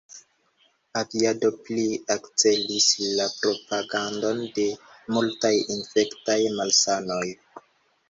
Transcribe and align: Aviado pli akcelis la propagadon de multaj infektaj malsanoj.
Aviado 1.01 1.51
pli 1.67 1.83
akcelis 2.15 2.89
la 3.19 3.29
propagadon 3.37 4.43
de 4.59 4.69
multaj 5.15 5.57
infektaj 5.79 6.43
malsanoj. 6.61 7.25